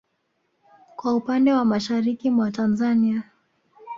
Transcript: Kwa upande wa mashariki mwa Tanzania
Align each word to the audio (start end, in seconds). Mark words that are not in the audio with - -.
Kwa 0.95 1.15
upande 1.15 1.53
wa 1.53 1.65
mashariki 1.65 2.29
mwa 2.29 2.51
Tanzania 2.51 3.23